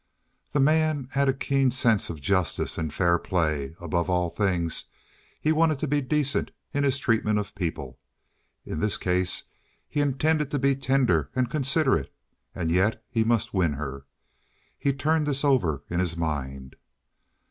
The 0.49 0.59
man 0.59 1.09
had 1.11 1.29
a 1.29 1.31
keen 1.31 1.69
sense 1.69 2.09
of 2.09 2.19
justice 2.19 2.75
and 2.79 2.91
fair 2.91 3.19
play. 3.19 3.75
Above 3.79 4.09
all 4.09 4.31
things 4.31 4.85
he 5.39 5.51
wanted 5.51 5.77
to 5.77 5.87
be 5.87 6.01
decent 6.01 6.49
in 6.73 6.83
his 6.83 6.97
treatment 6.97 7.37
of 7.37 7.53
people. 7.53 7.99
In 8.65 8.79
this 8.79 8.97
case 8.97 9.43
he 9.87 9.99
intended 10.01 10.49
to 10.49 10.57
be 10.57 10.75
tender 10.75 11.29
and 11.35 11.51
considerate, 11.51 12.11
and 12.55 12.71
yet 12.71 13.05
he 13.11 13.23
must 13.23 13.53
win 13.53 13.73
her. 13.73 14.07
He 14.79 14.91
turned 14.91 15.27
this 15.27 15.43
over 15.45 15.83
in 15.87 15.99
his 15.99 16.17
mind. 16.17 16.77